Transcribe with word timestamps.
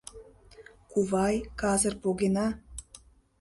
—Кувай, 0.91 1.35
казыр 1.59 1.93
погена. 2.03 2.47